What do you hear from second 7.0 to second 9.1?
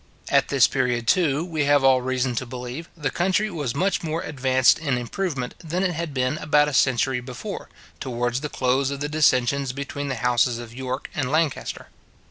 before, towards the close of the